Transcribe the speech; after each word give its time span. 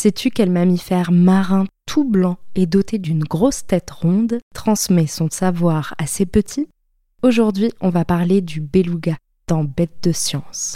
Sais-tu 0.00 0.30
quel 0.30 0.48
mammifère 0.48 1.10
marin 1.10 1.64
tout 1.84 2.04
blanc 2.04 2.36
et 2.54 2.66
doté 2.66 2.98
d'une 2.98 3.24
grosse 3.24 3.66
tête 3.66 3.90
ronde 3.90 4.38
transmet 4.54 5.08
son 5.08 5.28
savoir 5.28 5.96
à 5.98 6.06
ses 6.06 6.24
petits? 6.24 6.68
Aujourd'hui, 7.24 7.72
on 7.80 7.90
va 7.90 8.04
parler 8.04 8.40
du 8.40 8.60
beluga 8.60 9.16
dans 9.48 9.64
Bête 9.64 9.98
de 10.04 10.12
science. 10.12 10.74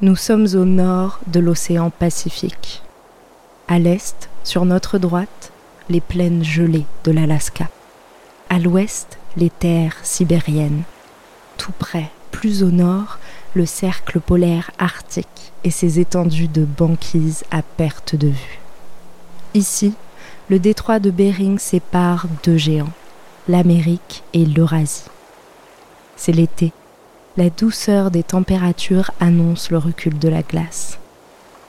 Nous 0.00 0.14
sommes 0.14 0.46
au 0.54 0.64
nord 0.64 1.18
de 1.26 1.40
l'océan 1.40 1.90
Pacifique. 1.90 2.82
À 3.66 3.80
l'est, 3.80 4.28
sur 4.44 4.64
notre 4.64 4.96
droite, 4.98 5.50
les 5.88 6.00
plaines 6.00 6.44
gelées 6.44 6.86
de 7.02 7.10
l'Alaska. 7.10 7.68
À 8.48 8.60
l'ouest, 8.60 9.18
les 9.36 9.50
terres 9.50 9.96
sibériennes. 10.04 10.84
Tout 11.56 11.72
près, 11.76 12.12
plus 12.30 12.62
au 12.62 12.70
nord, 12.70 13.18
le 13.54 13.66
cercle 13.66 14.20
polaire 14.20 14.70
arctique 14.78 15.52
et 15.64 15.72
ses 15.72 15.98
étendues 15.98 16.46
de 16.46 16.64
banquise 16.64 17.42
à 17.50 17.62
perte 17.62 18.14
de 18.14 18.28
vue. 18.28 18.60
Ici, 19.54 19.94
le 20.48 20.60
détroit 20.60 21.00
de 21.00 21.10
Bering 21.10 21.58
sépare 21.58 22.26
deux 22.44 22.56
géants, 22.56 22.92
l'Amérique 23.48 24.22
et 24.32 24.44
l'Eurasie. 24.44 25.10
C'est 26.14 26.30
l'été 26.30 26.72
la 27.38 27.50
douceur 27.50 28.10
des 28.10 28.24
températures 28.24 29.12
annonce 29.20 29.70
le 29.70 29.78
recul 29.78 30.18
de 30.18 30.28
la 30.28 30.42
glace. 30.42 30.98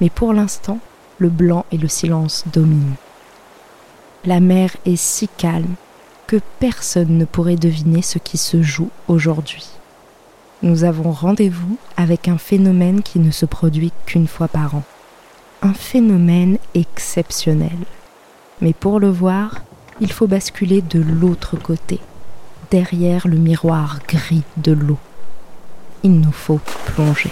Mais 0.01 0.09
pour 0.09 0.33
l'instant, 0.33 0.79
le 1.19 1.29
blanc 1.29 1.63
et 1.71 1.77
le 1.77 1.87
silence 1.87 2.43
dominent. 2.51 2.95
La 4.25 4.39
mer 4.39 4.75
est 4.87 4.95
si 4.95 5.27
calme 5.27 5.75
que 6.25 6.37
personne 6.59 7.19
ne 7.19 7.25
pourrait 7.25 7.55
deviner 7.55 8.01
ce 8.01 8.17
qui 8.17 8.39
se 8.39 8.63
joue 8.63 8.89
aujourd'hui. 9.07 9.67
Nous 10.63 10.85
avons 10.85 11.11
rendez-vous 11.11 11.77
avec 11.97 12.27
un 12.27 12.39
phénomène 12.39 13.03
qui 13.03 13.19
ne 13.19 13.29
se 13.29 13.45
produit 13.45 13.93
qu'une 14.07 14.27
fois 14.27 14.47
par 14.47 14.73
an. 14.73 14.83
Un 15.61 15.75
phénomène 15.75 16.57
exceptionnel. 16.73 17.77
Mais 18.59 18.73
pour 18.73 18.99
le 18.99 19.11
voir, 19.11 19.61
il 20.01 20.11
faut 20.11 20.27
basculer 20.27 20.81
de 20.81 20.99
l'autre 20.99 21.57
côté, 21.57 21.99
derrière 22.71 23.27
le 23.27 23.37
miroir 23.37 23.99
gris 24.07 24.43
de 24.57 24.71
l'eau 24.71 24.97
il 26.03 26.19
nous 26.19 26.31
faut 26.31 26.59
plonger. 26.85 27.31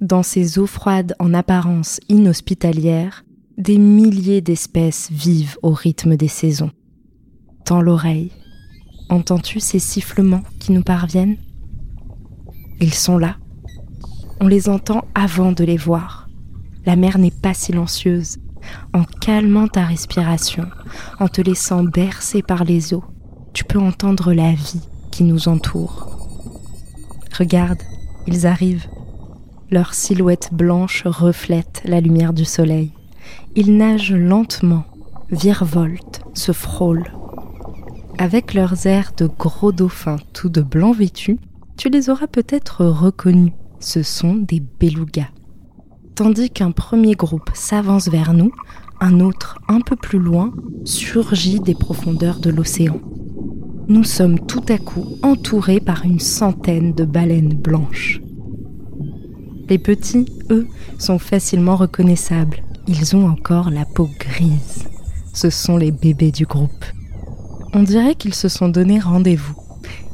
Dans 0.00 0.22
ces 0.22 0.58
eaux 0.58 0.66
froides 0.66 1.14
en 1.18 1.32
apparence 1.32 2.00
inhospitalières, 2.08 3.24
des 3.56 3.78
milliers 3.78 4.40
d'espèces 4.40 5.10
vivent 5.12 5.58
au 5.62 5.70
rythme 5.70 6.16
des 6.16 6.28
saisons. 6.28 6.72
Tends 7.64 7.80
l'oreille. 7.80 8.32
Entends-tu 9.08 9.60
ces 9.60 9.78
sifflements 9.78 10.42
qui 10.58 10.72
nous 10.72 10.82
parviennent? 10.82 11.36
Ils 12.80 12.94
sont 12.94 13.16
là. 13.16 13.36
On 14.40 14.48
les 14.48 14.68
entend 14.68 15.04
avant 15.14 15.52
de 15.52 15.62
les 15.62 15.76
voir. 15.76 16.28
La 16.84 16.96
mer 16.96 17.18
n'est 17.18 17.30
pas 17.30 17.54
silencieuse 17.54 18.38
en 18.92 19.04
calmant 19.04 19.68
ta 19.68 19.84
respiration, 19.84 20.66
en 21.20 21.28
te 21.28 21.40
laissant 21.40 21.84
bercer 21.84 22.42
par 22.42 22.64
les 22.64 22.94
eaux, 22.94 23.04
tu 23.52 23.64
peux 23.64 23.78
entendre 23.78 24.32
la 24.32 24.52
vie 24.52 24.88
qui 25.10 25.24
nous 25.24 25.48
entoure. 25.48 26.08
Regarde, 27.38 27.82
ils 28.26 28.46
arrivent. 28.46 28.88
Leur 29.70 29.94
silhouette 29.94 30.50
blanche 30.52 31.04
reflète 31.06 31.82
la 31.84 32.00
lumière 32.00 32.32
du 32.32 32.44
soleil. 32.44 32.92
Ils 33.56 33.76
nagent 33.76 34.12
lentement, 34.12 34.84
virevoltent, 35.30 36.22
se 36.34 36.52
frôlent. 36.52 37.10
Avec 38.18 38.54
leurs 38.54 38.86
airs 38.86 39.12
de 39.16 39.26
gros 39.26 39.72
dauphins 39.72 40.18
tout 40.32 40.48
de 40.48 40.60
blanc 40.60 40.92
vêtus, 40.92 41.38
tu 41.76 41.88
les 41.88 42.10
auras 42.10 42.26
peut-être 42.26 42.84
reconnus. 42.84 43.52
Ce 43.80 44.02
sont 44.02 44.34
des 44.34 44.60
belugas. 44.60 45.30
Tandis 46.14 46.50
qu'un 46.50 46.72
premier 46.72 47.14
groupe 47.14 47.50
s'avance 47.54 48.08
vers 48.08 48.34
nous, 48.34 48.52
un 49.00 49.20
autre, 49.20 49.58
un 49.66 49.80
peu 49.80 49.96
plus 49.96 50.18
loin, 50.18 50.52
surgit 50.84 51.58
des 51.58 51.74
profondeurs 51.74 52.38
de 52.38 52.50
l'océan. 52.50 53.00
Nous 53.88 54.04
sommes 54.04 54.38
tout 54.38 54.64
à 54.68 54.76
coup 54.76 55.06
entourés 55.22 55.80
par 55.80 56.04
une 56.04 56.20
centaine 56.20 56.92
de 56.92 57.04
baleines 57.04 57.54
blanches. 57.54 58.20
Les 59.70 59.78
petits, 59.78 60.26
eux, 60.50 60.68
sont 60.98 61.18
facilement 61.18 61.76
reconnaissables. 61.76 62.62
Ils 62.86 63.16
ont 63.16 63.26
encore 63.26 63.70
la 63.70 63.86
peau 63.86 64.10
grise. 64.18 64.86
Ce 65.32 65.48
sont 65.48 65.78
les 65.78 65.92
bébés 65.92 66.30
du 66.30 66.44
groupe. 66.44 66.84
On 67.72 67.82
dirait 67.82 68.16
qu'ils 68.16 68.34
se 68.34 68.48
sont 68.48 68.68
donné 68.68 69.00
rendez-vous. 69.00 69.56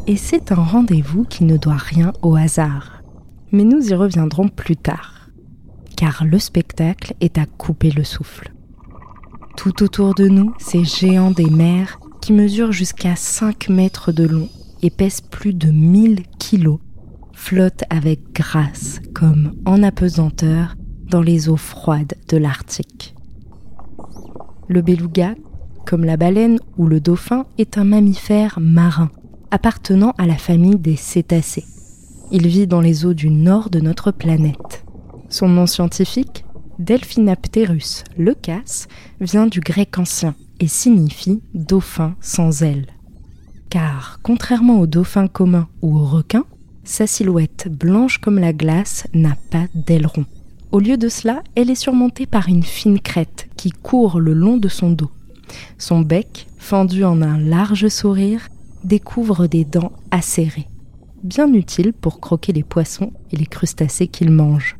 Et 0.06 0.16
c'est 0.16 0.52
un 0.52 0.62
rendez-vous 0.62 1.24
qui 1.24 1.42
ne 1.42 1.56
doit 1.56 1.74
rien 1.74 2.12
au 2.22 2.36
hasard. 2.36 3.02
Mais 3.50 3.64
nous 3.64 3.90
y 3.90 3.94
reviendrons 3.94 4.48
plus 4.48 4.76
tard 4.76 5.17
car 5.98 6.24
le 6.24 6.38
spectacle 6.38 7.14
est 7.20 7.38
à 7.38 7.44
couper 7.44 7.90
le 7.90 8.04
souffle. 8.04 8.52
Tout 9.56 9.82
autour 9.82 10.14
de 10.14 10.28
nous, 10.28 10.54
ces 10.60 10.84
géants 10.84 11.32
des 11.32 11.50
mers 11.50 11.98
qui 12.20 12.32
mesurent 12.32 12.70
jusqu'à 12.70 13.16
5 13.16 13.68
mètres 13.68 14.12
de 14.12 14.22
long 14.22 14.48
et 14.80 14.90
pèsent 14.90 15.20
plus 15.20 15.54
de 15.54 15.72
1000 15.72 16.22
kilos 16.38 16.78
flottent 17.32 17.82
avec 17.90 18.32
grâce 18.32 19.00
comme 19.12 19.54
en 19.66 19.82
apesanteur 19.82 20.76
dans 21.10 21.20
les 21.20 21.48
eaux 21.48 21.56
froides 21.56 22.14
de 22.28 22.36
l'Arctique. 22.36 23.16
Le 24.68 24.82
beluga, 24.82 25.34
comme 25.84 26.04
la 26.04 26.16
baleine 26.16 26.60
ou 26.76 26.86
le 26.86 27.00
dauphin, 27.00 27.44
est 27.58 27.76
un 27.76 27.84
mammifère 27.84 28.60
marin 28.60 29.10
appartenant 29.50 30.14
à 30.16 30.26
la 30.26 30.36
famille 30.36 30.78
des 30.78 30.94
cétacés. 30.94 31.64
Il 32.30 32.46
vit 32.46 32.68
dans 32.68 32.82
les 32.82 33.04
eaux 33.04 33.14
du 33.14 33.30
nord 33.30 33.68
de 33.68 33.80
notre 33.80 34.12
planète. 34.12 34.84
Son 35.28 35.48
nom 35.48 35.66
scientifique, 35.66 36.44
Delphinapterus 36.78 38.04
leucas, 38.16 38.86
vient 39.20 39.46
du 39.46 39.60
grec 39.60 39.98
ancien 39.98 40.34
et 40.60 40.68
signifie 40.68 41.42
dauphin 41.54 42.14
sans 42.20 42.62
ailes. 42.62 42.86
Car, 43.68 44.20
contrairement 44.22 44.80
au 44.80 44.86
dauphin 44.86 45.28
commun 45.28 45.68
ou 45.82 45.98
au 45.98 46.04
requin, 46.04 46.44
sa 46.84 47.06
silhouette 47.06 47.68
blanche 47.68 48.18
comme 48.18 48.38
la 48.38 48.54
glace 48.54 49.06
n'a 49.12 49.36
pas 49.50 49.66
d'aileron. 49.74 50.24
Au 50.72 50.80
lieu 50.80 50.96
de 50.96 51.08
cela, 51.08 51.42
elle 51.54 51.70
est 51.70 51.74
surmontée 51.74 52.24
par 52.24 52.48
une 52.48 52.62
fine 52.62 53.00
crête 53.00 53.48
qui 53.56 53.70
court 53.70 54.20
le 54.20 54.32
long 54.32 54.56
de 54.56 54.68
son 54.68 54.90
dos. 54.90 55.10
Son 55.76 56.00
bec, 56.00 56.46
fendu 56.58 57.04
en 57.04 57.20
un 57.20 57.38
large 57.38 57.88
sourire, 57.88 58.48
découvre 58.84 59.46
des 59.46 59.64
dents 59.64 59.92
acérées, 60.10 60.68
bien 61.22 61.52
utiles 61.52 61.92
pour 61.92 62.20
croquer 62.20 62.52
les 62.54 62.62
poissons 62.62 63.12
et 63.30 63.36
les 63.36 63.46
crustacés 63.46 64.08
qu'il 64.08 64.30
mange. 64.30 64.77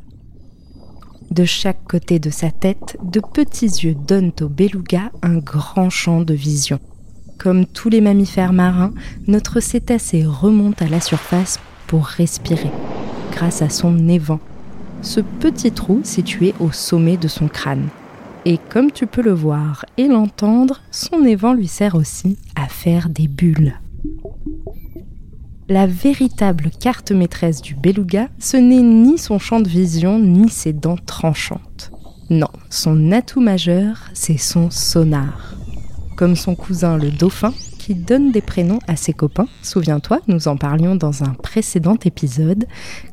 De 1.31 1.45
chaque 1.45 1.83
côté 1.87 2.17
de 2.17 2.31
sa 2.31 2.49
tête, 2.49 2.97
de 3.03 3.19
petits 3.19 3.67
yeux 3.67 3.93
donnent 3.93 4.31
au 4.41 4.49
beluga 4.49 5.11
un 5.21 5.37
grand 5.37 5.91
champ 5.91 6.21
de 6.21 6.33
vision. 6.33 6.79
Comme 7.37 7.67
tous 7.67 7.89
les 7.89 8.01
mammifères 8.01 8.51
marins, 8.51 8.93
notre 9.27 9.59
cétacé 9.59 10.25
remonte 10.25 10.81
à 10.81 10.87
la 10.87 10.99
surface 10.99 11.59
pour 11.85 12.05
respirer, 12.05 12.71
grâce 13.31 13.61
à 13.61 13.69
son 13.69 14.09
évent, 14.09 14.39
ce 15.03 15.21
petit 15.21 15.71
trou 15.71 16.01
situé 16.03 16.55
au 16.59 16.71
sommet 16.71 17.15
de 17.15 17.27
son 17.27 17.47
crâne. 17.47 17.89
Et 18.45 18.57
comme 18.57 18.91
tu 18.91 19.05
peux 19.05 19.21
le 19.21 19.33
voir 19.33 19.85
et 19.97 20.07
l'entendre, 20.07 20.81
son 20.89 21.23
évent 21.25 21.53
lui 21.53 21.67
sert 21.67 21.93
aussi 21.93 22.37
à 22.55 22.67
faire 22.67 23.07
des 23.07 23.27
bulles. 23.27 23.75
La 25.71 25.85
véritable 25.85 26.71
carte 26.79 27.11
maîtresse 27.11 27.61
du 27.61 27.75
beluga, 27.75 28.27
ce 28.39 28.57
n'est 28.57 28.81
ni 28.81 29.19
son 29.19 29.37
champ 29.37 29.59
de 29.59 29.69
vision, 29.69 30.17
ni 30.17 30.49
ses 30.49 30.73
dents 30.73 30.97
tranchantes. 30.97 31.91
Non, 32.31 32.49
son 32.71 33.11
atout 33.11 33.39
majeur, 33.39 34.09
c'est 34.15 34.39
son 34.39 34.71
sonar. 34.71 35.53
Comme 36.17 36.35
son 36.35 36.55
cousin 36.55 36.97
le 36.97 37.11
dauphin, 37.11 37.53
qui 37.77 37.93
donne 37.93 38.31
des 38.31 38.41
prénoms 38.41 38.79
à 38.87 38.95
ses 38.95 39.13
copains, 39.13 39.47
souviens-toi, 39.61 40.21
nous 40.27 40.47
en 40.47 40.57
parlions 40.57 40.95
dans 40.95 41.23
un 41.23 41.35
précédent 41.35 41.97
épisode, 42.03 42.65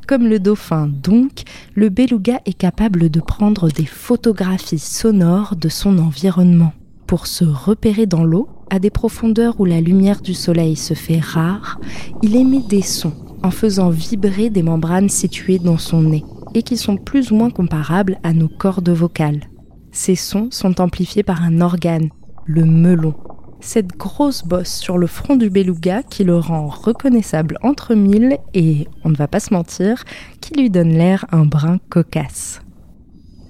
comme 0.08 0.26
le 0.26 0.38
dauphin 0.38 0.86
donc, 0.86 1.42
le 1.74 1.90
beluga 1.90 2.40
est 2.46 2.56
capable 2.56 3.10
de 3.10 3.20
prendre 3.20 3.68
des 3.68 3.84
photographies 3.84 4.78
sonores 4.78 5.56
de 5.56 5.68
son 5.68 5.98
environnement 5.98 6.72
pour 7.06 7.26
se 7.26 7.44
repérer 7.44 8.06
dans 8.06 8.24
l'eau 8.24 8.48
à 8.70 8.78
des 8.78 8.90
profondeurs 8.90 9.60
où 9.60 9.64
la 9.64 9.80
lumière 9.80 10.20
du 10.20 10.34
soleil 10.34 10.76
se 10.76 10.94
fait 10.94 11.20
rare, 11.20 11.78
il 12.22 12.36
émet 12.36 12.62
des 12.68 12.82
sons 12.82 13.12
en 13.42 13.50
faisant 13.50 13.90
vibrer 13.90 14.50
des 14.50 14.62
membranes 14.62 15.08
situées 15.08 15.58
dans 15.58 15.78
son 15.78 16.02
nez 16.02 16.24
et 16.54 16.62
qui 16.62 16.76
sont 16.76 16.96
plus 16.96 17.30
ou 17.30 17.36
moins 17.36 17.50
comparables 17.50 18.18
à 18.22 18.32
nos 18.32 18.48
cordes 18.48 18.88
vocales. 18.88 19.44
Ces 19.92 20.16
sons 20.16 20.48
sont 20.50 20.80
amplifiés 20.80 21.22
par 21.22 21.42
un 21.42 21.60
organe, 21.60 22.10
le 22.44 22.64
melon. 22.64 23.14
Cette 23.60 23.96
grosse 23.96 24.44
bosse 24.44 24.74
sur 24.74 24.98
le 24.98 25.06
front 25.06 25.36
du 25.36 25.48
beluga 25.48 26.02
qui 26.02 26.24
le 26.24 26.36
rend 26.36 26.66
reconnaissable 26.66 27.58
entre 27.62 27.94
mille 27.94 28.38
et, 28.54 28.86
on 29.04 29.10
ne 29.10 29.16
va 29.16 29.28
pas 29.28 29.40
se 29.40 29.54
mentir, 29.54 30.04
qui 30.40 30.54
lui 30.54 30.70
donne 30.70 30.90
l'air 30.90 31.24
un 31.32 31.46
brin 31.46 31.78
cocasse. 31.88 32.60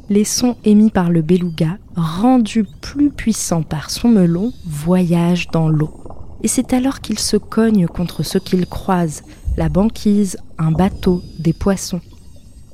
Les 0.08 0.24
sons 0.24 0.56
émis 0.64 0.90
par 0.90 1.10
le 1.10 1.20
beluga, 1.20 1.78
rendus 1.96 2.64
plus 2.80 3.10
puissants 3.10 3.64
par 3.64 3.90
son 3.90 4.08
melon, 4.08 4.52
voyagent 4.64 5.48
dans 5.48 5.68
l'eau. 5.68 5.90
Et 6.44 6.48
c'est 6.48 6.72
alors 6.72 7.00
qu'il 7.00 7.18
se 7.18 7.36
cogne 7.36 7.88
contre 7.88 8.22
ce 8.22 8.38
qu'il 8.38 8.66
croise, 8.66 9.24
la 9.56 9.68
banquise, 9.68 10.36
un 10.58 10.70
bateau, 10.70 11.22
des 11.40 11.52
poissons. 11.52 12.00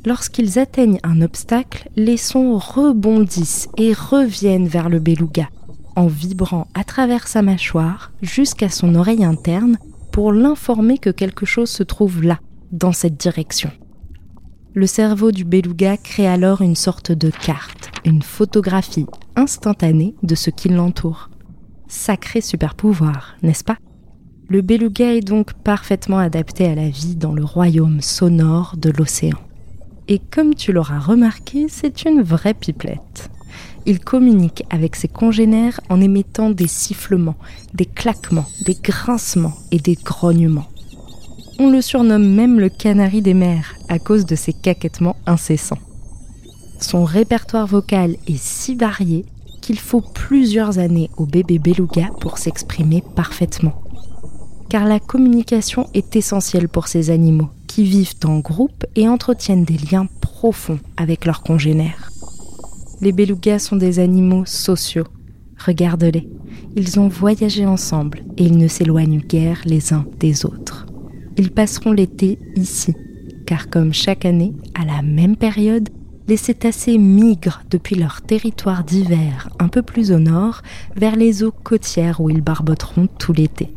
Lorsqu'ils 0.05 0.59
atteignent 0.59 1.01
un 1.05 1.23
obstacle, 1.23 1.89
les 1.97 2.19
sons 2.19 2.59
rebondissent 2.59 3.69
et 3.79 3.95
reviennent 3.95 4.69
vers 4.69 4.91
le 4.91 4.99
beluga, 4.99 5.49
en 5.97 6.09
vibrant 6.09 6.67
à 6.75 6.85
travers 6.85 7.29
sa 7.29 7.41
mâchoire 7.41 8.13
jusqu'à 8.21 8.69
son 8.69 8.95
oreille 8.95 9.25
interne 9.25 9.79
pour 10.11 10.33
l'informer 10.33 10.99
que 10.99 11.11
quelque 11.11 11.47
chose 11.47 11.71
se 11.71 11.83
trouve 11.83 12.23
là, 12.23 12.41
dans 12.73 12.93
cette 12.93 13.17
direction. 13.17 13.71
Le 14.75 14.87
cerveau 14.87 15.33
du 15.33 15.45
beluga 15.45 15.99
crée 15.99 16.27
alors 16.27 16.63
une 16.63 16.77
sorte 16.77 17.13
de 17.13 17.29
carte, 17.29 17.91
une 18.07 18.23
photographie 18.23 19.05
instantanée 19.37 20.15
de 20.23 20.35
ce 20.35 20.49
qui 20.49 20.71
l'entoure. 20.71 21.29
Sacré 21.89 22.41
super 22.41 22.75
pouvoir, 22.75 23.37
n'est-ce 23.43 23.65
pas? 23.65 23.77
Le 24.49 24.63
beluga 24.63 25.15
est 25.15 25.21
donc 25.21 25.53
parfaitement 25.53 26.17
adapté 26.17 26.65
à 26.65 26.75
la 26.75 26.89
vie 26.89 27.17
dans 27.17 27.35
le 27.35 27.45
royaume 27.45 28.01
sonore 28.01 28.77
de 28.79 28.89
l'océan. 28.89 29.37
Et 30.09 30.19
comme 30.19 30.55
tu 30.55 30.73
l'auras 30.73 31.01
remarqué, 31.01 31.67
c'est 31.69 32.07
une 32.07 32.23
vraie 32.23 32.55
pipelette. 32.55 33.31
Il 33.85 34.01
communique 34.01 34.65
avec 34.71 34.97
ses 34.97 35.09
congénères 35.09 35.81
en 35.91 36.01
émettant 36.01 36.49
des 36.49 36.67
sifflements, 36.67 37.37
des 37.75 37.85
claquements, 37.85 38.49
des 38.65 38.79
grincements 38.83 39.55
et 39.71 39.79
des 39.79 39.97
grognements. 39.97 40.72
On 41.65 41.71
le 41.71 41.81
surnomme 41.81 42.27
même 42.27 42.59
le 42.59 42.69
canari 42.69 43.23
des 43.23 43.35
mers 43.35 43.77
à 43.89 44.01
cause 44.01 44.27
de 44.27 44.35
ses 44.35 44.53
caquettements 44.53 45.15
incessants. 45.27 45.79
Son 46.81 47.05
répertoire 47.05 47.69
vocal 47.69 48.17
est 48.27 48.37
si 48.37 48.75
varié 48.75 49.25
qu'il 49.61 49.79
faut 49.79 50.01
plusieurs 50.01 50.81
années 50.81 51.09
au 51.17 51.25
bébé 51.25 51.61
beluga 51.61 52.11
pour 52.21 52.39
s'exprimer 52.39 53.05
parfaitement. 53.15 53.81
Car 54.71 54.87
la 54.87 54.99
communication 54.99 55.89
est 55.95 56.17
essentielle 56.17 56.69
pour 56.69 56.89
ces 56.89 57.11
animaux 57.11 57.51
qui 57.69 57.85
vivent 57.85 58.17
en 58.25 58.41
groupe 58.41 58.85
et 58.97 59.09
entretiennent 59.09 59.65
des 59.65 59.79
liens 59.79 60.09
profonds 60.21 60.81
avec 60.97 61.27
leurs 61.27 61.45
congénères. 61.45 62.11
Les 63.01 63.13
belugas 63.13 63.61
sont 63.61 63.77
des 63.77 64.01
animaux 64.01 64.47
sociaux. 64.47 65.07
Regarde-les. 65.65 66.29
Ils 66.75 66.99
ont 66.99 67.07
voyagé 67.07 67.67
ensemble 67.67 68.25
et 68.37 68.47
ils 68.47 68.59
ne 68.59 68.67
s'éloignent 68.67 69.21
guère 69.21 69.61
les 69.65 69.93
uns 69.93 70.05
des 70.19 70.45
autres. 70.45 70.87
Ils 71.37 71.51
passeront 71.51 71.93
l'été 71.93 72.39
ici, 72.57 72.95
car 73.47 73.71
comme 73.71 73.93
chaque 73.93 74.25
année, 74.25 74.53
à 74.75 74.85
la 74.85 75.03
même 75.03 75.37
période, 75.37 75.89
les 76.29 76.37
cétacés 76.37 76.99
migrent 76.99 77.63
depuis 77.71 77.97
leur 77.97 78.23
territoire 78.23 78.85
d'hiver 78.85 79.49
un 79.59 79.69
peu 79.69 79.83
plus 79.83 80.13
au 80.13 80.19
nord 80.19 80.63
vers 80.95 81.17
les 81.17 81.43
eaux 81.43 81.53
côtières 81.53 82.21
où 82.21 82.31
ils 82.31 82.41
barboteront 82.41 83.09
tout 83.19 83.33
l'été 83.33 83.75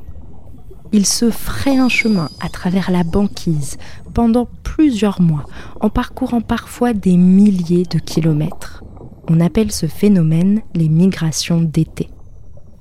il 0.95 1.05
se 1.05 1.29
ferait 1.29 1.77
un 1.77 1.89
chemin 1.89 2.29
à 2.39 2.47
travers 2.47 2.89
la 2.89 3.03
banquise 3.03 3.77
pendant 4.13 4.47
plusieurs 4.63 5.21
mois, 5.21 5.43
en 5.81 5.89
parcourant 5.89 6.39
parfois 6.39 6.93
des 6.93 7.17
milliers 7.17 7.83
de 7.83 7.99
kilomètres. 7.99 8.81
On 9.27 9.41
appelle 9.41 9.73
ce 9.73 9.87
phénomène 9.87 10.61
les 10.73 10.87
migrations 10.87 11.61
d'été. 11.61 12.09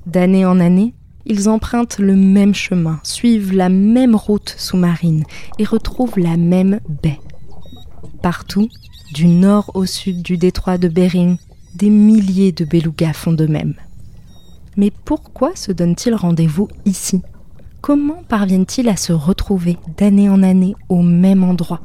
D'année 0.07 0.47
en 0.47 0.61
année, 0.61 0.95
ils 1.27 1.49
empruntent 1.49 1.99
le 1.99 2.17
même 2.17 2.55
chemin, 2.55 3.01
suivent 3.03 3.53
la 3.53 3.69
même 3.69 4.15
route 4.15 4.55
sous-marine 4.59 5.25
et 5.59 5.65
retrouvent 5.65 6.19
la 6.19 6.37
même 6.37 6.81
baie. 7.03 7.21
Partout, 8.23 8.69
du 9.13 9.27
nord 9.27 9.71
au 9.75 9.87
sud 9.87 10.23
du 10.23 10.37
détroit 10.37 10.79
de 10.79 10.89
Bering, 10.89 11.37
des 11.75 11.91
milliers 11.91 12.53
de 12.53 12.65
belugas 12.65 13.13
font 13.13 13.33
de 13.33 13.47
même. 13.47 13.75
Mais 14.77 14.91
pourquoi 15.05 15.55
se 15.55 15.73
donnent-ils 15.73 16.15
rendez-vous 16.15 16.69
ici? 16.85 17.23
Comment 17.81 18.23
parviennent-ils 18.29 18.89
à 18.89 18.97
se 18.97 19.13
retrouver 19.13 19.77
d'année 19.99 20.29
en 20.29 20.43
année 20.43 20.75
au 20.89 21.03
même 21.03 21.45
endroit? 21.45 21.81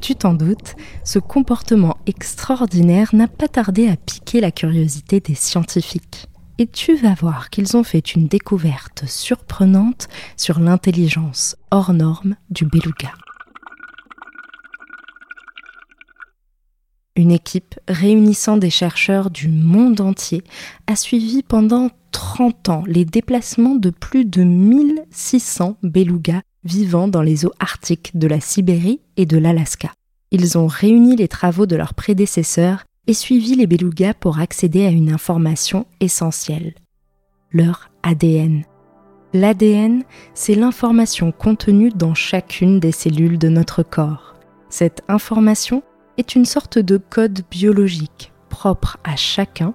Tu 0.00 0.14
t'en 0.14 0.34
doutes, 0.34 0.74
ce 1.04 1.18
comportement 1.18 1.96
extraordinaire 2.06 3.14
n'a 3.14 3.28
pas 3.28 3.48
tardé 3.48 3.88
à 3.88 3.96
piquer 3.96 4.40
la 4.40 4.50
curiosité 4.50 5.20
des 5.20 5.34
scientifiques. 5.34 6.26
Et 6.58 6.66
tu 6.68 6.94
vas 6.94 7.14
voir 7.14 7.50
qu'ils 7.50 7.76
ont 7.76 7.82
fait 7.82 8.14
une 8.14 8.28
découverte 8.28 9.04
surprenante 9.06 10.08
sur 10.36 10.60
l'intelligence 10.60 11.56
hors 11.72 11.92
norme 11.92 12.36
du 12.50 12.64
beluga. 12.64 13.12
Une 17.16 17.32
équipe 17.32 17.78
réunissant 17.88 18.56
des 18.56 18.70
chercheurs 18.70 19.30
du 19.30 19.48
monde 19.48 20.00
entier 20.00 20.42
a 20.86 20.96
suivi 20.96 21.42
pendant 21.42 21.90
30 22.12 22.68
ans 22.68 22.82
les 22.86 23.04
déplacements 23.04 23.74
de 23.74 23.90
plus 23.90 24.24
de 24.24 24.42
1600 24.42 25.76
belugas 25.82 26.42
vivant 26.64 27.08
dans 27.08 27.22
les 27.22 27.46
eaux 27.46 27.52
arctiques 27.60 28.16
de 28.16 28.26
la 28.26 28.40
Sibérie 28.40 29.00
et 29.16 29.26
de 29.26 29.38
l'Alaska. 29.38 29.92
Ils 30.30 30.58
ont 30.58 30.66
réuni 30.66 31.14
les 31.14 31.28
travaux 31.28 31.66
de 31.66 31.76
leurs 31.76 31.94
prédécesseurs 31.94 32.84
et 33.06 33.14
suivi 33.14 33.54
les 33.54 33.66
belugas 33.66 34.14
pour 34.14 34.38
accéder 34.38 34.86
à 34.86 34.90
une 34.90 35.12
information 35.12 35.86
essentielle, 36.00 36.74
leur 37.52 37.90
ADN. 38.02 38.64
L'ADN, 39.32 40.04
c'est 40.32 40.54
l'information 40.54 41.32
contenue 41.32 41.90
dans 41.90 42.14
chacune 42.14 42.78
des 42.78 42.92
cellules 42.92 43.38
de 43.38 43.48
notre 43.48 43.82
corps. 43.82 44.36
Cette 44.68 45.02
information 45.08 45.82
est 46.18 46.36
une 46.36 46.44
sorte 46.44 46.78
de 46.78 46.98
code 46.98 47.40
biologique 47.50 48.32
propre 48.48 48.98
à 49.02 49.16
chacun, 49.16 49.74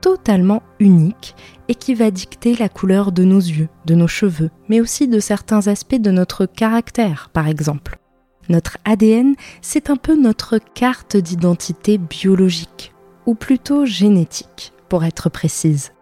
totalement 0.00 0.62
unique 0.80 1.36
et 1.68 1.74
qui 1.76 1.94
va 1.94 2.10
dicter 2.10 2.56
la 2.56 2.68
couleur 2.68 3.12
de 3.12 3.22
nos 3.22 3.38
yeux, 3.38 3.68
de 3.86 3.94
nos 3.94 4.08
cheveux, 4.08 4.50
mais 4.68 4.80
aussi 4.80 5.06
de 5.06 5.20
certains 5.20 5.68
aspects 5.68 6.00
de 6.00 6.10
notre 6.10 6.46
caractère, 6.46 7.30
par 7.32 7.46
exemple. 7.46 7.98
Notre 8.48 8.78
ADN, 8.84 9.34
c'est 9.60 9.90
un 9.90 9.96
peu 9.96 10.16
notre 10.16 10.58
carte 10.74 11.16
d'identité 11.16 11.98
biologique, 11.98 12.92
ou 13.26 13.34
plutôt 13.34 13.84
génétique, 13.84 14.72
pour 14.88 15.04
être 15.04 15.28
précise. 15.28 15.92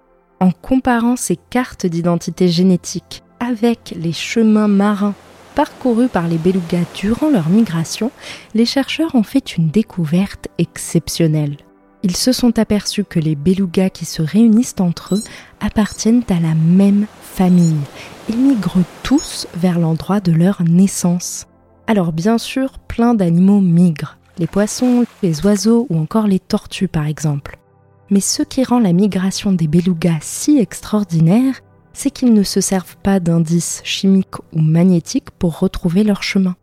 En 0.40 0.50
comparant 0.50 1.16
ces 1.16 1.36
cartes 1.36 1.86
d'identité 1.86 2.48
génétique 2.48 3.22
avec 3.40 3.94
les 3.96 4.12
chemins 4.12 4.68
marins 4.68 5.14
parcourus 5.54 6.08
par 6.08 6.28
les 6.28 6.38
belugas 6.38 6.84
durant 6.94 7.30
leur 7.30 7.48
migration, 7.48 8.10
les 8.54 8.66
chercheurs 8.66 9.14
ont 9.14 9.22
fait 9.22 9.56
une 9.56 9.68
découverte 9.68 10.48
exceptionnelle. 10.58 11.56
Ils 12.02 12.16
se 12.16 12.32
sont 12.32 12.58
aperçus 12.58 13.04
que 13.04 13.20
les 13.20 13.34
belugas 13.34 13.88
qui 13.88 14.04
se 14.04 14.20
réunissent 14.20 14.74
entre 14.78 15.14
eux 15.14 15.22
appartiennent 15.60 16.24
à 16.28 16.38
la 16.40 16.54
même 16.54 17.06
famille 17.22 17.80
et 18.28 18.36
migrent 18.36 18.82
tous 19.02 19.46
vers 19.54 19.78
l'endroit 19.78 20.20
de 20.20 20.32
leur 20.32 20.62
naissance. 20.62 21.46
Alors 21.86 22.12
bien 22.12 22.38
sûr, 22.38 22.78
plein 22.78 23.14
d'animaux 23.14 23.60
migrent, 23.60 24.16
les 24.38 24.46
poissons, 24.46 25.04
les 25.22 25.44
oiseaux 25.44 25.86
ou 25.90 25.98
encore 25.98 26.26
les 26.26 26.40
tortues 26.40 26.88
par 26.88 27.06
exemple. 27.06 27.58
Mais 28.10 28.20
ce 28.20 28.42
qui 28.42 28.64
rend 28.64 28.78
la 28.78 28.92
migration 28.92 29.52
des 29.52 29.68
belugas 29.68 30.18
si 30.20 30.58
extraordinaire, 30.58 31.60
c'est 31.92 32.10
qu'ils 32.10 32.32
ne 32.32 32.42
se 32.42 32.60
servent 32.60 32.96
pas 33.02 33.20
d'indices 33.20 33.80
chimiques 33.84 34.38
ou 34.52 34.60
magnétiques 34.60 35.30
pour 35.30 35.58
retrouver 35.58 36.04
leur 36.04 36.22
chemin. 36.22 36.56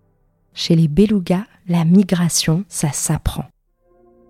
Chez 0.54 0.76
les 0.76 0.88
belugas, 0.88 1.46
la 1.68 1.86
migration, 1.86 2.66
ça 2.68 2.92
s'apprend. 2.92 3.46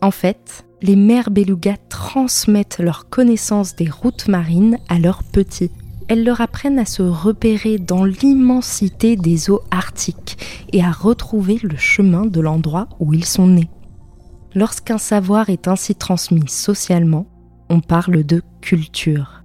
En 0.01 0.11
fait, 0.11 0.65
les 0.81 0.95
mères 0.95 1.31
belugas 1.31 1.77
transmettent 1.89 2.79
leur 2.79 3.09
connaissance 3.09 3.75
des 3.75 3.89
routes 3.89 4.27
marines 4.27 4.77
à 4.89 4.99
leurs 4.99 5.23
petits. 5.23 5.71
Elles 6.07 6.23
leur 6.23 6.41
apprennent 6.41 6.79
à 6.79 6.85
se 6.85 7.01
repérer 7.01 7.77
dans 7.77 8.03
l'immensité 8.03 9.15
des 9.15 9.49
eaux 9.49 9.61
arctiques 9.71 10.37
et 10.73 10.83
à 10.83 10.91
retrouver 10.91 11.59
le 11.61 11.77
chemin 11.77 12.25
de 12.25 12.41
l'endroit 12.41 12.87
où 12.99 13.13
ils 13.13 13.25
sont 13.25 13.47
nés. 13.47 13.69
Lorsqu'un 14.53 14.97
savoir 14.97 15.49
est 15.49 15.67
ainsi 15.67 15.95
transmis 15.95 16.47
socialement, 16.49 17.27
on 17.69 17.79
parle 17.79 18.23
de 18.23 18.41
culture. 18.59 19.43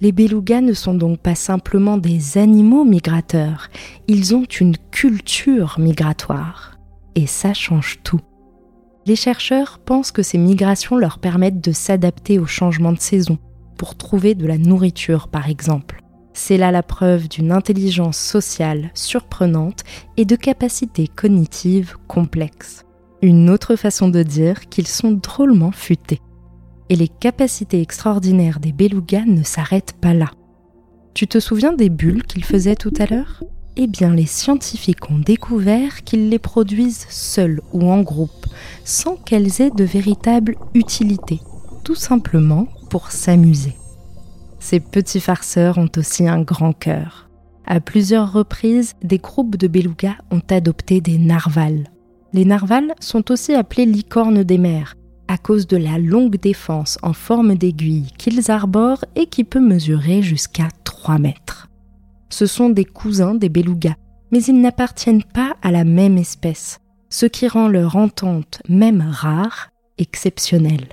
Les 0.00 0.12
belugas 0.12 0.60
ne 0.60 0.72
sont 0.72 0.94
donc 0.94 1.18
pas 1.18 1.34
simplement 1.34 1.98
des 1.98 2.38
animaux 2.38 2.84
migrateurs, 2.84 3.68
ils 4.08 4.34
ont 4.34 4.44
une 4.44 4.76
culture 4.90 5.76
migratoire. 5.78 6.78
Et 7.14 7.26
ça 7.26 7.54
change 7.54 7.98
tout. 8.02 8.20
Les 9.06 9.16
chercheurs 9.16 9.78
pensent 9.78 10.12
que 10.12 10.22
ces 10.22 10.36
migrations 10.36 10.96
leur 10.96 11.18
permettent 11.18 11.62
de 11.62 11.72
s'adapter 11.72 12.38
aux 12.38 12.46
changements 12.46 12.92
de 12.92 13.00
saison, 13.00 13.38
pour 13.76 13.96
trouver 13.96 14.34
de 14.34 14.46
la 14.46 14.58
nourriture 14.58 15.28
par 15.28 15.48
exemple. 15.48 16.02
C'est 16.32 16.58
là 16.58 16.70
la 16.70 16.82
preuve 16.82 17.28
d'une 17.28 17.50
intelligence 17.50 18.18
sociale 18.18 18.90
surprenante 18.92 19.84
et 20.18 20.26
de 20.26 20.36
capacités 20.36 21.08
cognitives 21.08 21.94
complexes. 22.08 22.84
Une 23.22 23.48
autre 23.48 23.74
façon 23.74 24.08
de 24.08 24.22
dire 24.22 24.68
qu'ils 24.68 24.86
sont 24.86 25.12
drôlement 25.12 25.72
futés. 25.72 26.20
Et 26.90 26.96
les 26.96 27.08
capacités 27.08 27.80
extraordinaires 27.80 28.60
des 28.60 28.72
belugas 28.72 29.24
ne 29.26 29.42
s'arrêtent 29.42 29.96
pas 30.00 30.12
là. 30.12 30.30
Tu 31.14 31.26
te 31.26 31.40
souviens 31.40 31.72
des 31.72 31.88
bulles 31.88 32.24
qu'ils 32.24 32.44
faisaient 32.44 32.76
tout 32.76 32.92
à 32.98 33.06
l'heure? 33.06 33.42
Eh 33.76 33.86
bien, 33.86 34.14
les 34.14 34.26
scientifiques 34.26 35.10
ont 35.10 35.18
découvert 35.18 36.04
qu'ils 36.04 36.28
les 36.28 36.38
produisent 36.38 37.06
seuls 37.08 37.62
ou 37.72 37.90
en 37.90 38.02
groupe, 38.02 38.46
sans 38.84 39.16
qu'elles 39.16 39.60
aient 39.60 39.70
de 39.70 39.84
véritable 39.84 40.56
utilité, 40.74 41.40
tout 41.86 41.94
simplement 41.94 42.66
pour 42.90 43.12
s'amuser. 43.12 43.76
Ces 44.58 44.80
petits 44.80 45.20
farceurs 45.20 45.78
ont 45.78 45.90
aussi 45.96 46.26
un 46.26 46.42
grand 46.42 46.72
cœur. 46.72 47.30
À 47.64 47.78
plusieurs 47.78 48.32
reprises, 48.32 48.94
des 49.04 49.18
groupes 49.18 49.54
de 49.54 49.68
belugas 49.68 50.16
ont 50.32 50.42
adopté 50.50 51.00
des 51.00 51.16
narvals. 51.16 51.84
Les 52.32 52.44
narvals 52.44 52.92
sont 52.98 53.30
aussi 53.30 53.54
appelés 53.54 53.86
licornes 53.86 54.42
des 54.42 54.58
mers, 54.58 54.96
à 55.28 55.38
cause 55.38 55.68
de 55.68 55.76
la 55.76 56.00
longue 56.00 56.40
défense 56.40 56.98
en 57.04 57.12
forme 57.12 57.54
d'aiguille 57.54 58.10
qu'ils 58.18 58.50
arborent 58.50 59.04
et 59.14 59.26
qui 59.26 59.44
peut 59.44 59.60
mesurer 59.60 60.22
jusqu'à 60.22 60.66
3 60.82 61.18
mètres. 61.18 61.68
Ce 62.30 62.46
sont 62.46 62.68
des 62.68 62.84
cousins 62.84 63.36
des 63.36 63.48
belugas, 63.48 63.94
mais 64.32 64.42
ils 64.42 64.60
n'appartiennent 64.60 65.22
pas 65.22 65.54
à 65.62 65.70
la 65.70 65.84
même 65.84 66.18
espèce, 66.18 66.80
ce 67.10 67.26
qui 67.26 67.46
rend 67.46 67.68
leur 67.68 67.94
entente, 67.94 68.60
même 68.68 69.06
rare, 69.08 69.68
exceptionnelle. 69.98 70.88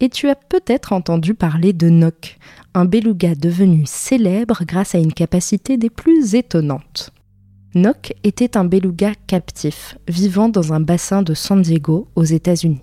Et 0.00 0.08
tu 0.08 0.28
as 0.28 0.36
peut-être 0.36 0.92
entendu 0.92 1.34
parler 1.34 1.72
de 1.72 1.88
Nock, 1.88 2.38
un 2.74 2.84
beluga 2.84 3.34
devenu 3.34 3.84
célèbre 3.84 4.62
grâce 4.64 4.94
à 4.94 4.98
une 4.98 5.12
capacité 5.12 5.76
des 5.76 5.90
plus 5.90 6.36
étonnantes. 6.36 7.10
Nock 7.74 8.14
était 8.22 8.56
un 8.56 8.64
beluga 8.64 9.12
captif, 9.26 9.98
vivant 10.06 10.48
dans 10.48 10.72
un 10.72 10.80
bassin 10.80 11.22
de 11.22 11.34
San 11.34 11.60
Diego, 11.60 12.08
aux 12.14 12.24
États-Unis. 12.24 12.82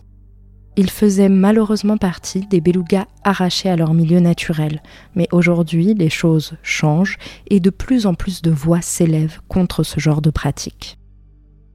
Il 0.77 0.89
faisait 0.89 1.29
malheureusement 1.29 1.97
partie 1.97 2.45
des 2.47 2.59
belugas 2.59 3.07
arrachés 3.23 3.69
à 3.69 3.77
leur 3.77 3.93
milieu 3.93 4.19
naturel, 4.19 4.83
mais 5.15 5.29
aujourd'hui 5.31 5.93
les 5.93 6.09
choses 6.09 6.57
changent 6.63 7.17
et 7.49 7.61
de 7.61 7.69
plus 7.69 8.05
en 8.05 8.13
plus 8.13 8.41
de 8.41 8.51
voix 8.51 8.81
s'élèvent 8.81 9.39
contre 9.47 9.83
ce 9.83 10.01
genre 10.01 10.21
de 10.21 10.31
pratique. 10.31 10.97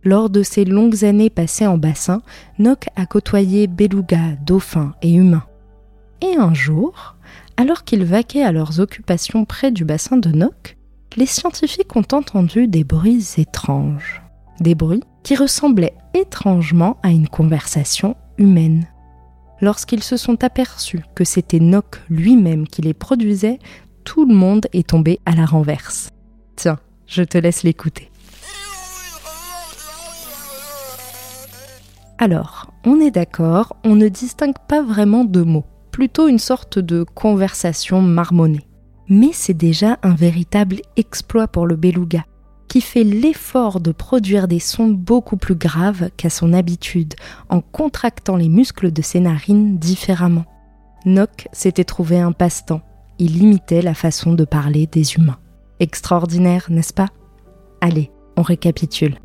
Lors 0.03 0.31
de 0.31 0.43
ses 0.43 0.65
longues 0.65 1.05
années 1.05 1.31
passées 1.31 1.67
en 1.67 1.77
bassin, 1.77 2.23
Nock 2.59 2.87
a 2.97 3.05
côtoyé 3.05 3.67
belugas, 3.67 4.37
dauphins 4.47 4.95
et 5.03 5.13
humains. 5.13 5.45
Et 6.23 6.37
un 6.37 6.55
jour, 6.55 7.17
alors 7.57 7.85
qu'ils 7.85 8.05
vaquaient 8.05 8.43
à 8.43 8.53
leurs 8.53 8.81
occupations 8.81 9.45
près 9.45 9.71
du 9.71 9.85
bassin 9.85 10.17
de 10.17 10.31
Nock, 10.31 10.77
les 11.17 11.27
scientifiques 11.27 11.97
ont 11.97 12.07
entendu 12.13 12.67
des 12.67 12.85
bruits 12.85 13.27
étranges. 13.37 14.23
Des 14.61 14.75
bruits 14.75 15.03
qui 15.23 15.37
ressemblaient 15.37 15.95
étrangement 16.15 16.97
à 17.03 17.11
une 17.11 17.29
conversation 17.29 18.17
humaine. 18.39 18.87
Lorsqu'ils 19.61 20.03
se 20.03 20.17
sont 20.17 20.43
aperçus 20.43 21.03
que 21.15 21.25
c'était 21.25 21.61
Nock 21.61 22.01
lui-même 22.09 22.67
qui 22.67 22.81
les 22.81 22.95
produisait, 22.95 23.59
tout 24.05 24.25
le 24.25 24.35
monde 24.35 24.67
est 24.73 24.89
tombé 24.89 25.21
à 25.27 25.33
la 25.33 25.45
renverse. 25.45 26.09
Tiens, 26.57 26.79
je 27.07 27.23
te 27.23 27.37
laisse 27.37 27.63
l'écouter. 27.63 28.10
Alors, 32.21 32.71
on 32.87 33.01
est 33.01 33.11
d'accord, 33.11 33.77
on 33.83 33.97
ne 33.97 34.07
distingue 34.07 34.59
pas 34.69 34.83
vraiment 34.83 35.25
de 35.25 35.43
mots, 35.43 35.65
plutôt 35.91 36.29
une 36.29 36.39
sorte 36.39 36.79
de 36.79 37.03
conversation 37.03 38.01
marmonnée 38.01 38.71
mais 39.11 39.31
c'est 39.33 39.55
déjà 39.55 39.99
un 40.03 40.15
véritable 40.15 40.81
exploit 40.97 41.49
pour 41.49 41.67
le 41.67 41.77
beluga, 41.77 42.25
qui 42.69 42.81
fait 42.81 43.03
l'effort 43.03 43.81
de 43.81 43.91
produire 43.91 44.47
des 44.47 44.61
sons 44.61 44.87
beaucoup 44.87 45.37
plus 45.37 45.57
graves 45.57 46.11
qu'à 46.17 46.31
son 46.31 46.53
habitude, 46.53 47.15
en 47.51 47.61
contractant 47.61 48.37
les 48.37 48.49
muscles 48.49 48.93
de 48.93 49.03
ses 49.03 49.19
narines 49.19 49.79
différemment. 49.79 50.45
Nock 51.05 51.49
s'était 51.53 51.85
trouvé 51.85 52.21
un 52.21 52.33
passe-temps. 52.33 52.83
Il 53.19 53.43
imitait 53.43 53.83
la 53.83 53.95
façon 53.95 54.33
de 54.33 54.45
parler 54.45 54.87
des 54.87 55.15
humains. 55.15 55.39
Extraordinaire, 55.81 56.67
n'est-ce 56.71 56.95
pas? 56.95 57.09
Allez, 57.81 58.13
on 58.37 58.43
récapitule. 58.43 59.19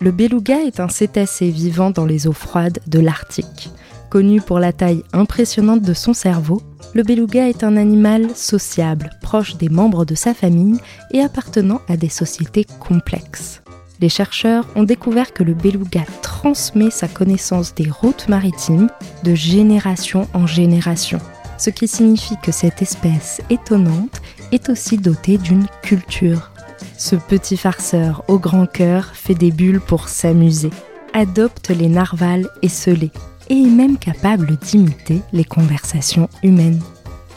Le 0.00 0.12
beluga 0.12 0.60
est 0.60 0.78
un 0.78 0.88
cétacé 0.88 1.50
vivant 1.50 1.90
dans 1.90 2.06
les 2.06 2.28
eaux 2.28 2.32
froides 2.32 2.78
de 2.86 3.00
l'Arctique. 3.00 3.70
Connu 4.10 4.40
pour 4.40 4.60
la 4.60 4.72
taille 4.72 5.02
impressionnante 5.12 5.82
de 5.82 5.92
son 5.92 6.14
cerveau, 6.14 6.62
le 6.94 7.02
beluga 7.02 7.48
est 7.48 7.64
un 7.64 7.76
animal 7.76 8.28
sociable, 8.36 9.10
proche 9.22 9.56
des 9.56 9.68
membres 9.68 10.04
de 10.04 10.14
sa 10.14 10.34
famille 10.34 10.78
et 11.12 11.20
appartenant 11.20 11.80
à 11.88 11.96
des 11.96 12.08
sociétés 12.08 12.64
complexes. 12.78 13.60
Les 14.00 14.08
chercheurs 14.08 14.68
ont 14.76 14.84
découvert 14.84 15.32
que 15.32 15.42
le 15.42 15.54
beluga 15.54 16.04
transmet 16.22 16.90
sa 16.90 17.08
connaissance 17.08 17.74
des 17.74 17.90
routes 17.90 18.28
maritimes 18.28 18.90
de 19.24 19.34
génération 19.34 20.28
en 20.32 20.46
génération, 20.46 21.18
ce 21.58 21.70
qui 21.70 21.88
signifie 21.88 22.36
que 22.40 22.52
cette 22.52 22.82
espèce 22.82 23.40
étonnante 23.50 24.22
est 24.52 24.68
aussi 24.68 24.96
dotée 24.96 25.38
d'une 25.38 25.66
culture. 25.82 26.52
Ce 26.98 27.14
petit 27.14 27.56
farceur 27.56 28.24
au 28.26 28.40
grand 28.40 28.66
cœur 28.66 29.14
fait 29.14 29.36
des 29.36 29.52
bulles 29.52 29.80
pour 29.80 30.08
s'amuser, 30.08 30.70
adopte 31.12 31.70
les 31.70 31.86
narvals 31.86 32.48
esselés, 32.60 33.12
et 33.48 33.54
est 33.54 33.70
même 33.70 33.98
capable 33.98 34.56
d'imiter 34.56 35.22
les 35.32 35.44
conversations 35.44 36.28
humaines. 36.42 36.82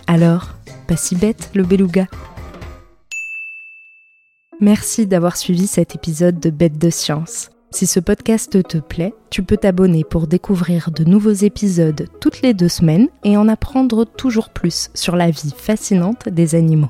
Alors, 0.08 0.50
pas 0.88 0.98
si 0.98 1.16
bête 1.16 1.52
le 1.54 1.62
beluga. 1.62 2.08
Merci 4.60 5.06
d'avoir 5.06 5.38
suivi 5.38 5.68
cet 5.68 5.94
épisode 5.94 6.40
de 6.40 6.50
Bête 6.50 6.80
de 6.80 6.90
Science. 6.90 7.52
Si 7.70 7.86
ce 7.86 8.00
podcast 8.00 8.68
te 8.68 8.80
plaît, 8.80 9.14
tu 9.30 9.44
peux 9.44 9.58
t'abonner 9.58 10.04
pour 10.04 10.26
découvrir 10.26 10.90
de 10.90 11.04
nouveaux 11.04 11.30
épisodes 11.30 12.08
toutes 12.20 12.42
les 12.42 12.56
deux 12.56 12.68
semaines 12.68 13.10
et 13.24 13.38
en 13.38 13.48
apprendre 13.48 14.06
toujours 14.06 14.50
plus 14.50 14.90
sur 14.96 15.16
la 15.16 15.30
vie 15.30 15.54
fascinante 15.56 16.30
des 16.30 16.56
animaux. 16.56 16.90